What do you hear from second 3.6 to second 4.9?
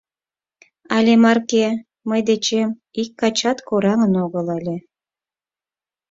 кораҥын огыл ыле.